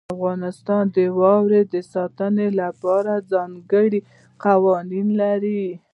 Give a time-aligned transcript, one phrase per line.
[0.15, 3.99] افغانستان د واورې د ساتنې لپاره ځانګړي
[4.43, 5.65] قوانین لري.